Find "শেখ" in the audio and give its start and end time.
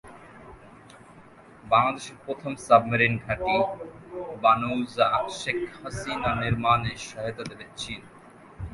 5.39-5.59